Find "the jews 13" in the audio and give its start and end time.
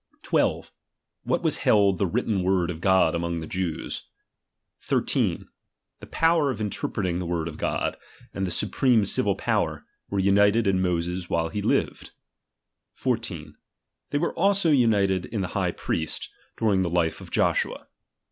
3.39-5.47